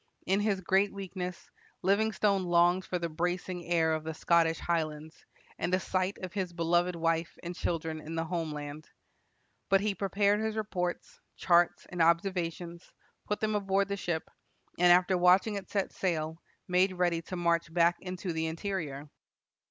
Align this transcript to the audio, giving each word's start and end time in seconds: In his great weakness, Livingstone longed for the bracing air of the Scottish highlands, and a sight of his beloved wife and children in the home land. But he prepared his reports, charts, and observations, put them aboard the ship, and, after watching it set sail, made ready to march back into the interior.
In 0.25 0.39
his 0.39 0.61
great 0.61 0.91
weakness, 0.91 1.51
Livingstone 1.83 2.41
longed 2.43 2.85
for 2.85 2.97
the 2.97 3.07
bracing 3.07 3.63
air 3.65 3.93
of 3.93 4.03
the 4.03 4.15
Scottish 4.15 4.57
highlands, 4.57 5.27
and 5.59 5.71
a 5.75 5.79
sight 5.79 6.17
of 6.23 6.33
his 6.33 6.53
beloved 6.53 6.95
wife 6.95 7.37
and 7.43 7.53
children 7.55 8.01
in 8.01 8.15
the 8.15 8.25
home 8.25 8.51
land. 8.51 8.89
But 9.69 9.81
he 9.81 9.93
prepared 9.93 10.39
his 10.39 10.57
reports, 10.57 11.19
charts, 11.35 11.85
and 11.89 12.01
observations, 12.01 12.91
put 13.27 13.41
them 13.41 13.53
aboard 13.53 13.89
the 13.89 13.95
ship, 13.95 14.31
and, 14.79 14.91
after 14.91 15.15
watching 15.19 15.53
it 15.53 15.69
set 15.69 15.91
sail, 15.93 16.41
made 16.67 16.93
ready 16.93 17.21
to 17.21 17.35
march 17.35 17.71
back 17.71 17.97
into 17.99 18.33
the 18.33 18.47
interior. 18.47 19.07